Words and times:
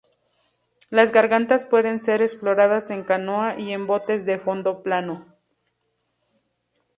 Las 0.89 1.11
gargantas 1.11 1.67
pueden 1.67 1.99
ser 1.99 2.23
exploradas 2.23 2.89
en 2.89 3.03
canoa 3.03 3.59
y 3.59 3.71
en 3.71 3.85
botes 3.85 4.25
de 4.25 4.39
fondo 4.39 4.81
plano. 4.81 5.27